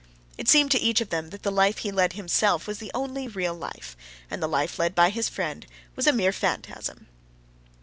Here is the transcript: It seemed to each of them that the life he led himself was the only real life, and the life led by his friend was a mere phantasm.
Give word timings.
It 0.35 0.49
seemed 0.49 0.71
to 0.71 0.79
each 0.79 0.99
of 0.99 1.09
them 1.11 1.29
that 1.29 1.43
the 1.43 1.51
life 1.51 1.77
he 1.77 1.91
led 1.91 2.13
himself 2.13 2.65
was 2.65 2.79
the 2.79 2.89
only 2.91 3.27
real 3.27 3.53
life, 3.53 3.95
and 4.31 4.41
the 4.41 4.47
life 4.47 4.79
led 4.79 4.95
by 4.95 5.11
his 5.11 5.29
friend 5.29 5.63
was 5.95 6.07
a 6.07 6.11
mere 6.11 6.33
phantasm. 6.33 7.05